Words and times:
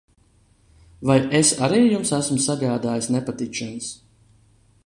Vai 1.09 1.17
es 1.41 1.51
arī 1.69 1.83
jums 1.83 2.13
esmu 2.21 2.39
sagādājis 2.47 3.11
nepatikšanas? 3.17 3.93